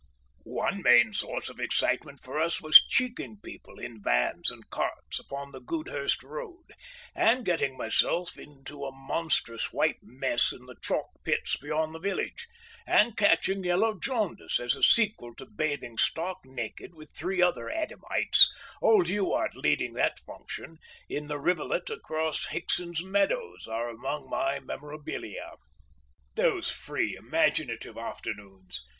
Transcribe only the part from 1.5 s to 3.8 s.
excitement for us was "cheeking" people